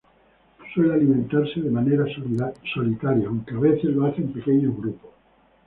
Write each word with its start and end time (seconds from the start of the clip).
Suele 0.73 0.93
alimentarse 0.95 1.59
de 1.61 1.69
manera 1.69 2.05
solitaria, 2.73 3.27
aunque 3.27 3.53
a 3.53 3.59
veces 3.59 3.91
lo 3.91 4.07
hace 4.07 4.21
en 4.21 4.33
pequeños 4.33 4.75
grupos. 4.75 5.11